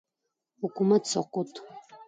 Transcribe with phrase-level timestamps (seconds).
[0.61, 1.51] حکومت سقوط